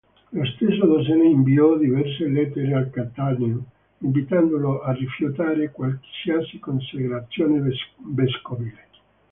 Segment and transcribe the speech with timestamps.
[0.31, 3.65] Lo stesso Dossena inviò diverse lettere al Cattaneo
[3.99, 7.61] invitandolo a rifiutare qualsiasi consacrazione
[8.07, 8.87] vescovile.